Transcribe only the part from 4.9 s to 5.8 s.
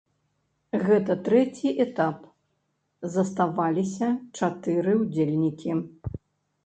удзельнікі.